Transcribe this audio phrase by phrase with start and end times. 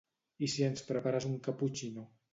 [0.47, 2.11] I si ens prepares un caputxino?